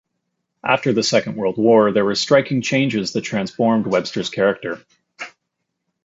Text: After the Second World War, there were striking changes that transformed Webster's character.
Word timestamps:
After 0.65 0.93
the 0.93 1.03
Second 1.03 1.35
World 1.35 1.59
War, 1.59 1.91
there 1.91 2.03
were 2.03 2.15
striking 2.15 2.63
changes 2.63 3.13
that 3.13 3.21
transformed 3.21 3.85
Webster's 3.85 4.31
character. 4.31 4.81